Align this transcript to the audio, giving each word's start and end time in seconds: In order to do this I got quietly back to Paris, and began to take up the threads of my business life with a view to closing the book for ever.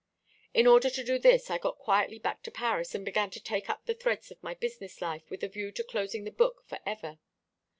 In 0.55 0.65
order 0.65 0.89
to 0.89 1.03
do 1.03 1.19
this 1.19 1.51
I 1.51 1.59
got 1.59 1.77
quietly 1.77 2.17
back 2.17 2.41
to 2.41 2.49
Paris, 2.51 2.95
and 2.95 3.05
began 3.05 3.29
to 3.29 3.39
take 3.39 3.69
up 3.69 3.85
the 3.85 3.93
threads 3.93 4.31
of 4.31 4.41
my 4.41 4.55
business 4.55 4.99
life 4.99 5.29
with 5.29 5.43
a 5.43 5.47
view 5.47 5.71
to 5.73 5.83
closing 5.83 6.23
the 6.23 6.31
book 6.31 6.63
for 6.65 6.79
ever. 6.87 7.19